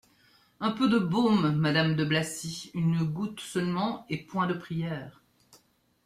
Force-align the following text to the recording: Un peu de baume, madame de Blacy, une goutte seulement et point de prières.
Un 0.59 0.71
peu 0.71 0.89
de 0.89 0.97
baume, 0.97 1.55
madame 1.57 1.95
de 1.95 2.03
Blacy, 2.03 2.71
une 2.73 3.03
goutte 3.03 3.39
seulement 3.39 4.03
et 4.09 4.17
point 4.17 4.47
de 4.47 4.55
prières. 4.55 5.21